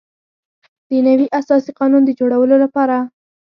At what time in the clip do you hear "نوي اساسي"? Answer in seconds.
1.07-1.71